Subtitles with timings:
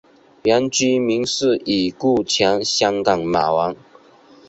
[0.41, 3.75] 原居民是已故前香港马王。